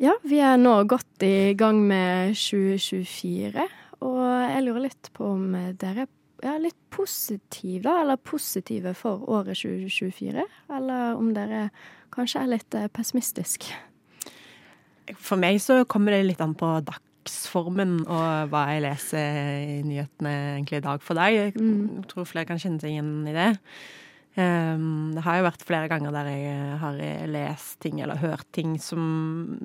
[0.00, 3.66] Ja, vi er nå godt i gang med 2024,
[4.00, 6.06] og jeg lurer litt på om dere
[6.40, 10.46] er litt positive, da, eller positive for året 2024?
[10.72, 11.66] Eller om dere
[12.16, 13.76] kanskje er litt pessimistiske?
[15.20, 20.36] For meg så kommer det litt an på dagsformen og hva jeg leser i nyhetene
[20.54, 21.42] egentlig i dag for deg.
[21.42, 22.06] Jeg mm.
[22.08, 23.50] tror flere kan kjenne seg igjen i det.
[24.38, 26.98] Um, det har jo vært flere ganger der jeg har
[27.32, 29.02] lest ting eller hørt ting som,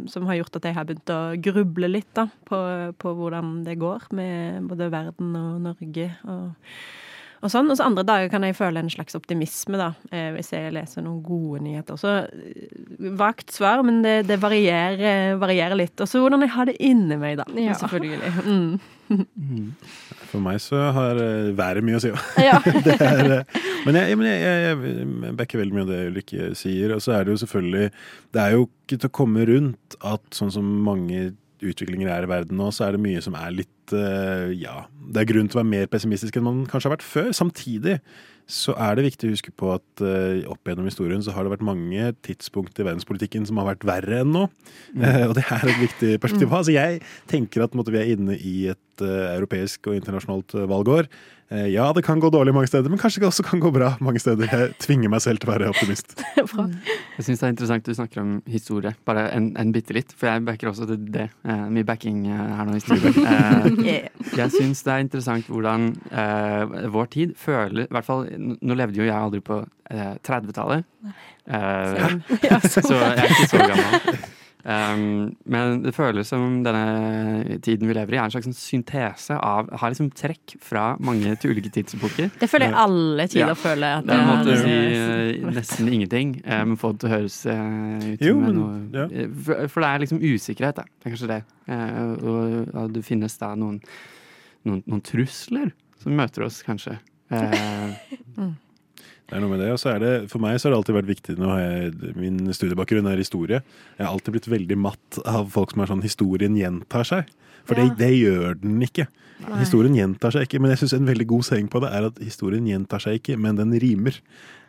[0.09, 2.60] som har gjort at jeg har begynt å gruble litt da, på,
[2.97, 6.10] på hvordan det går med både verden og Norge.
[6.25, 6.55] og
[7.46, 7.69] og sånn.
[7.69, 11.05] Og så andre dager kan jeg føle en slags optimisme, da, eh, hvis jeg leser
[11.05, 12.00] noen gode nyheter.
[12.00, 12.66] Så eh,
[13.19, 15.96] vagt svar, men det, det varierer, varierer, litt.
[16.02, 17.47] Og så hvordan jeg har det inni meg, da.
[17.60, 17.77] Ja.
[17.77, 18.82] Selvfølgelig.
[19.05, 19.75] Mm.
[20.32, 22.10] For meg så har eh, været mye å si,
[22.41, 22.55] ja.
[22.96, 23.43] er,
[23.86, 26.96] men jeg, men jeg, jeg, jeg backer veldig mye av det Ulrikke sier.
[26.96, 27.89] Og så er det jo selvfølgelig
[28.34, 31.32] Det er jo ikke til å komme rundt at sånn som mange
[31.64, 35.23] utviklinger er i verden nå, så er det mye som er litt uh, Ja, det
[35.23, 37.30] er grunn til å være mer pessimistisk enn man kanskje har vært før.
[37.36, 38.00] Samtidig
[38.52, 41.55] så er det viktig å huske på at uh, opp gjennom historien så har det
[41.55, 44.45] vært mange tidspunkt i verdenspolitikken som har vært verre enn nå.
[44.94, 45.05] Mm.
[45.05, 46.52] Uh, og det er et viktig perspektiv.
[46.52, 46.58] Mm.
[46.59, 51.09] Altså, jeg tenker at måtte, vi er inne i et europeisk og internasjonalt valgår.
[51.49, 53.91] Eh, ja, det kan gå dårlig mange steder, men kanskje det også kan gå bra
[54.01, 54.49] mange steder.
[54.49, 56.15] Jeg tvinger meg selv til å være optimist.
[56.37, 60.15] jeg syns det er interessant du snakker om historie, bare en, en bitte litt.
[60.17, 60.97] For jeg backer også det.
[61.13, 61.27] det.
[61.45, 63.13] Uh, mye backing uh, her nå i studio.
[63.25, 65.87] Uh, jeg syns det er interessant hvordan
[66.93, 69.59] vår tid føler I hvert fall, nå levde jo jeg aldri på
[70.25, 70.85] 30-tallet.
[71.45, 74.25] så jeg er ikke så gammel.
[74.66, 79.67] Um, men det føles som denne tiden vi lever i, er en slags syntese av
[79.77, 82.31] Har liksom trekk fra mange til ulike tidsepoker.
[82.41, 83.58] Det føler jeg alle tider ja.
[83.61, 83.99] føler.
[83.99, 87.11] At det er en måte å si uh, nesten ingenting, uh, um, få det til
[87.11, 89.08] å høres uh, ut som noe ja.
[89.45, 90.89] for, for, det er liksom usikkerhet, da.
[90.89, 91.39] Det er kanskje det.
[92.25, 93.77] og, og det finnes da noen,
[94.66, 96.97] noen, noen, trusler som møter oss, kanskje.
[97.36, 98.53] mm.
[99.25, 100.97] Det er noe med det, og så er det, For meg så har det alltid
[100.99, 103.61] vært viktig nå har jeg, Min studiebakgrunn er historie.
[103.97, 107.31] Jeg har alltid blitt veldig matt av folk som er sånn Historien gjentar seg.
[107.65, 107.87] For ja.
[107.87, 109.08] det, det, gjør den ikke.
[109.41, 109.58] Nei.
[109.64, 110.61] Historien gjentar seg ikke.
[110.61, 113.39] Men jeg syns en veldig god saying på det er at historien gjentar seg ikke,
[113.41, 114.19] men den rimer.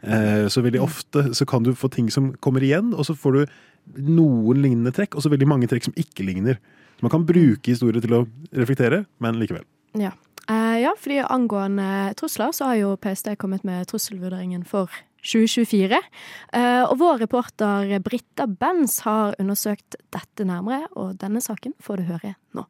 [0.00, 3.36] Eh, så veldig ofte så kan du få ting som kommer igjen, og så får
[3.36, 3.56] du
[4.08, 6.56] noen lignende trekk, og så veldig mange trekk som ikke ligner.
[6.96, 8.24] Så man kan bruke historie til å
[8.56, 9.66] reflektere, men likevel.
[10.00, 10.14] Ja.
[10.46, 14.92] Uh, ja, fordi angående trusler så har jo PST kommet med trusselvurderingen for
[15.26, 15.98] 2024.
[15.98, 21.98] Uh, eh, og vår reporter Britta Benz har undersøkt dette nærmere, og denne saken får
[21.98, 22.66] du høre nå.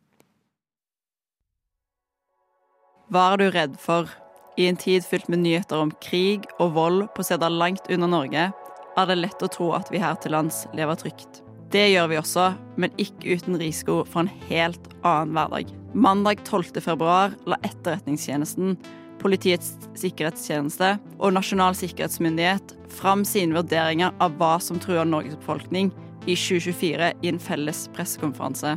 [3.12, 4.08] Hva er du redd for?
[4.56, 8.48] I en tid fylt med nyheter om krig og vold på steder langt unna Norge,
[8.96, 11.42] er det lett å tro at vi her til lands lever trygt.
[11.74, 15.76] Det gjør vi også, men ikke uten risiko for en helt annen hverdag.
[15.96, 16.64] Mandag 12.
[16.80, 18.74] februar la Etterretningstjenesten,
[19.16, 25.88] Politiets sikkerhetstjeneste og Nasjonal sikkerhetsmyndighet fram sine vurderinger av hva som truer Norges befolkning
[26.28, 28.74] i 2024 i en felles pressekonferanse.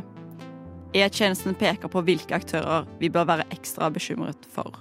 [0.96, 4.80] E-tjenesten peker på hvilke aktører vi bør være ekstra bekymret for.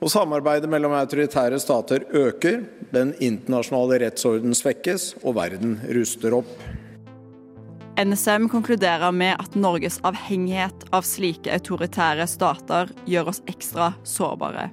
[0.00, 6.56] Og Samarbeidet mellom autoritære stater øker, den internasjonale rettsorden svekkes, og verden ruster opp.
[7.98, 14.68] NSM konkluderer med at Norges avhengighet av slike autoritære stater gjør oss ekstra sårbare.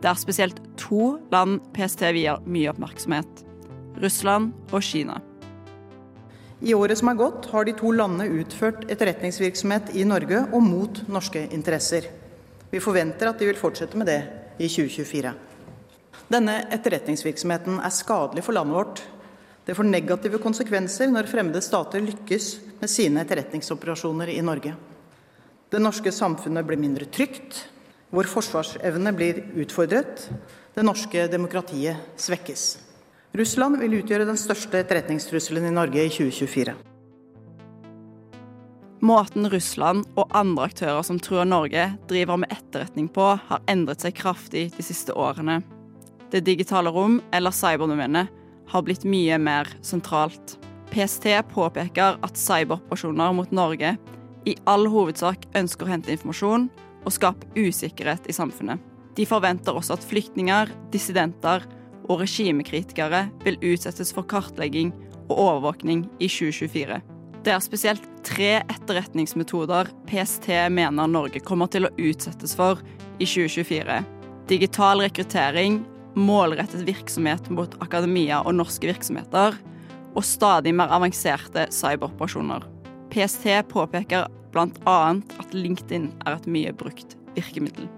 [0.00, 3.42] Det er spesielt to land PST vier mye oppmerksomhet.
[4.00, 5.18] Russland og Kina.
[6.64, 11.02] I året som er gått, har de to landene utført etterretningsvirksomhet i Norge og mot
[11.12, 12.08] norske interesser.
[12.72, 14.22] Vi forventer at de vil fortsette med det
[14.56, 15.34] i 2024.
[16.32, 19.04] Denne etterretningsvirksomheten er skadelig for landet vårt
[19.66, 24.76] det får negative konsekvenser når fremmede stater lykkes med sine etterretningsoperasjoner i Norge.
[25.70, 27.64] Det norske samfunnet blir mindre trygt,
[28.14, 30.28] vår forsvarsevne blir utfordret,
[30.76, 32.66] det norske demokratiet svekkes.
[33.36, 36.76] Russland vil utgjøre den største etterretningstrusselen i Norge i 2024.
[39.06, 44.14] Måten Russland og andre aktører som truer Norge, driver med etterretning på, har endret seg
[44.16, 45.58] kraftig de siste årene.
[46.30, 48.30] Det digitale rom, eller cyberdomenet,
[48.70, 50.56] har blitt mye mer sentralt.
[50.90, 53.96] PST påpeker at cyberoperasjoner mot Norge
[54.46, 56.68] i all hovedsak ønsker å hente informasjon
[57.06, 58.80] og skape usikkerhet i samfunnet.
[59.16, 61.64] De forventer også at flyktninger, dissidenter
[62.06, 64.92] og regimekritikere vil utsettes for kartlegging
[65.26, 67.00] og overvåkning i 2024.
[67.46, 72.82] Det er spesielt tre etterretningsmetoder PST mener Norge kommer til å utsettes for
[73.18, 74.00] i 2024.
[74.50, 75.80] Digital rekruttering,
[76.16, 79.58] målrettet virksomhet mot akademia og norske virksomheter,
[80.16, 82.64] og stadig mer avanserte cyberoperasjoner.
[83.12, 84.98] PST påpeker bl.a.
[85.12, 87.88] at LinkedIn er et mye brukt virkemiddel.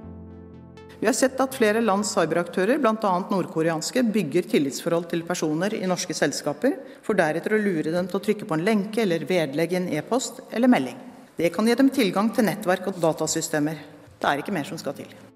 [0.99, 3.13] Vi har sett at flere lands cyberaktører, bl.a.
[3.31, 6.75] nordkoreanske, bygger tillitsforhold til personer i norske selskaper,
[7.07, 10.43] for deretter å lure dem til å trykke på en lenke eller vedlegge en e-post
[10.51, 10.99] eller melding.
[11.39, 13.79] Det kan gi dem tilgang til nettverk og datasystemer.
[14.19, 15.28] Det er ikke mer som skal til.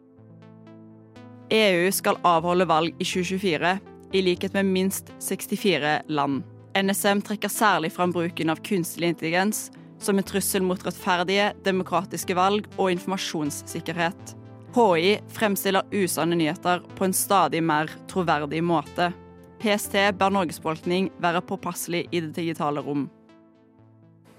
[1.52, 3.78] EU skal avholde valg i 2024,
[4.12, 6.42] i likhet med minst 64 land.
[6.82, 9.66] NSM trekker særlig fram bruken av kunstig intelligens
[10.00, 14.34] som en trussel mot rettferdige, demokratiske valg og informasjonssikkerhet.
[14.72, 19.12] HI fremstiller usanne nyheter på en stadig mer troverdig måte.
[19.60, 23.10] PST ber Norges være påpasselig i det digitale rom.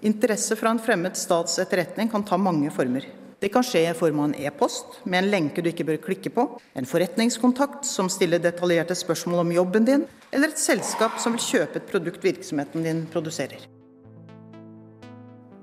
[0.01, 3.05] Interesse fra en fremmed stats etterretning kan ta mange former.
[3.43, 6.29] Det kan skje i form av en e-post med en lenke du ikke bør klikke
[6.31, 6.45] på,
[6.79, 11.81] en forretningskontakt som stiller detaljerte spørsmål om jobben din, eller et selskap som vil kjøpe
[11.81, 13.65] et produkt virksomheten din produserer.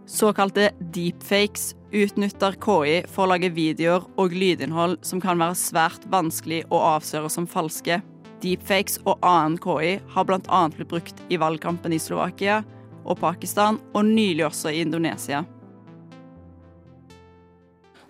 [0.05, 6.67] Såkalte deepfakes utnytter KI for å lage videoer og lydinnhold som kan være svært vanskelig
[6.69, 8.03] å avsløre som falske.
[8.45, 10.61] Deepfakes og annen KI har bl.a.
[10.77, 12.61] blitt brukt i valgkampen i Slovakia
[13.07, 15.41] og Pakistan, og nylig også i Indonesia.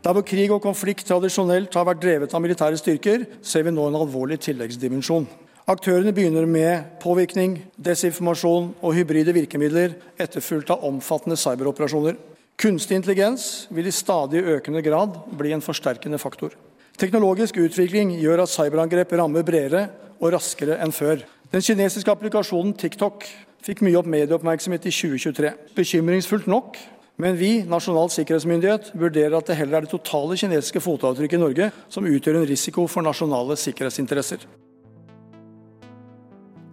[0.01, 3.85] Der hvor krig og konflikt tradisjonelt har vært drevet av militære styrker, ser vi nå
[3.85, 5.27] en alvorlig tilleggsdimensjon.
[5.69, 12.17] Aktørene begynner med påvirkning, desinformasjon og hybride virkemidler, etterfulgt av omfattende cyberoperasjoner.
[12.61, 16.57] Kunstig intelligens vil i stadig økende grad bli en forsterkende faktor.
[16.97, 19.85] Teknologisk utvikling gjør at cyberangrep rammer bredere
[20.17, 21.27] og raskere enn før.
[21.53, 23.29] Den kinesiske applikasjonen TikTok
[23.65, 25.53] fikk mye opp medieoppmerksomhet i 2023.
[25.77, 26.81] Bekymringsfullt nok
[27.21, 31.69] men vi, Nasjonal sikkerhetsmyndighet, vurderer at det heller er det totale kinesiske fotavtrykket i Norge
[31.93, 34.47] som utgjør en risiko for nasjonale sikkerhetsinteresser.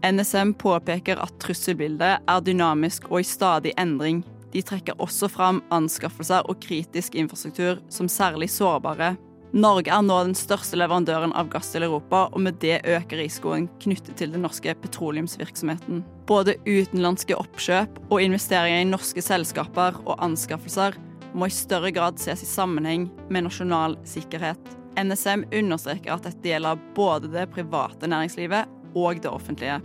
[0.07, 4.21] NSM påpeker at trusselbildet er dynamisk og i stadig endring.
[4.53, 9.15] De trekker også fram anskaffelser og kritisk infrastruktur som særlig sårbare.
[9.55, 13.69] Norge er nå den største leverandøren av gass til Europa, og med det øker risikoen
[13.79, 16.01] knyttet til den norske petroleumsvirksomheten.
[16.27, 20.99] Både utenlandske oppkjøp og investeringer i norske selskaper og anskaffelser
[21.37, 24.59] må i større grad ses i sammenheng med nasjonal sikkerhet.
[24.99, 29.79] NSM understreker at dette gjelder både det private næringslivet og det offentlige.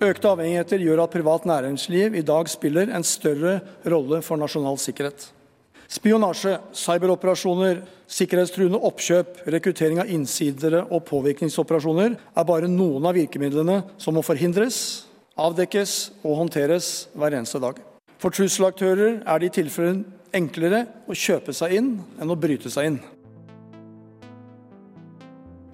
[0.00, 5.30] Økte avhengigheter gjør at privat næringsliv i dag spiller en større rolle for nasjonal sikkerhet.
[5.90, 14.14] Spionasje, cyberoperasjoner, sikkerhetstruende oppkjøp, rekruttering av innsidere og påvirkningsoperasjoner er bare noen av virkemidlene som
[14.14, 17.80] må forhindres, avdekkes og håndteres hver eneste dag.
[18.22, 20.04] For trusselaktører er det i tilfelle
[20.36, 21.90] enklere å kjøpe seg inn
[22.22, 23.00] enn å bryte seg inn.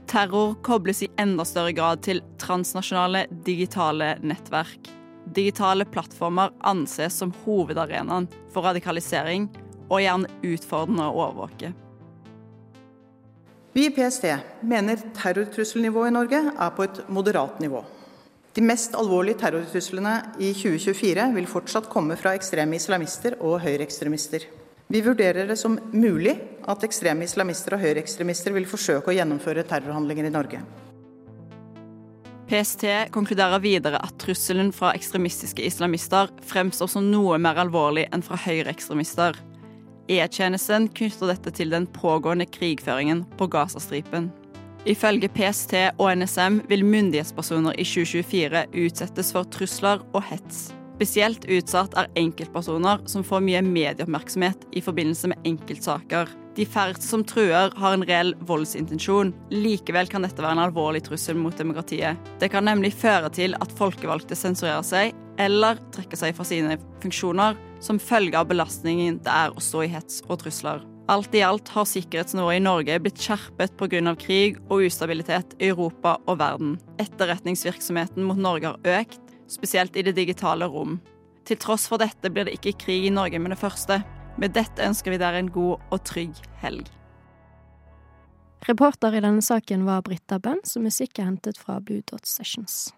[0.09, 4.89] Terror kobles i enda større grad til transnasjonale digitale nettverk.
[5.37, 9.51] Digitale plattformer anses som hovedarenaen for radikalisering
[9.89, 11.73] og gjerne utfordrende å overvåke.
[13.77, 14.25] Vi i PST
[14.65, 17.83] mener terrortrusselnivået i Norge er på et moderat nivå.
[18.57, 24.47] De mest alvorlige terrortruslene i 2024 vil fortsatt komme fra ekstreme islamister og høyreekstremister.
[24.89, 30.31] Vi vurderer det som mulig at ekstreme islamister og høyreekstremister vil forsøke å gjennomføre terrorhandlinger
[30.31, 30.63] i Norge.
[32.47, 38.39] PST konkluderer videre at trusselen fra ekstremistiske islamister fremstår som noe mer alvorlig enn fra
[38.39, 39.37] høyreekstremister.
[40.09, 44.31] E-tjenesten knytter dette til den pågående krigføringen på Gazastripen.
[44.87, 50.69] Ifølge PST og NSM vil myndighetspersoner i 2024 utsettes for trusler og hets.
[50.97, 56.31] Spesielt utsatt er enkeltpersoner som får mye medieoppmerksomhet i forbindelse med enkeltsaker.
[56.57, 59.35] De færreste som truer, har en reell voldsintensjon.
[59.53, 62.17] Likevel kan dette være en alvorlig trussel mot demokratiet.
[62.41, 67.59] Det kan nemlig føre til at folkevalgte sensurerer seg eller trekker seg fra sine funksjoner
[67.81, 70.85] som følge av belastningen det er å stå i hets og trusler.
[71.13, 74.15] Alt i alt har sikkerhetsnivået i Norge blitt skjerpet pga.
[74.19, 76.81] krig og ustabilitet i Europa og verden.
[76.99, 81.01] Etterretningsvirksomheten mot Norge har økt, spesielt i det digitale rom.
[81.47, 84.03] Til tross for dette blir det ikke krig i Norge med det første.
[84.37, 86.91] Med dette ønsker vi dere en god og trygg helg.
[88.67, 92.91] Reporter i denne saken var Britta Benz, og musikk er hentet fra Blue Dot Sessions.